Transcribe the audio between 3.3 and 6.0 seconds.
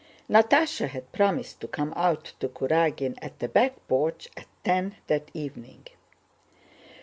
the back porch at ten that evening.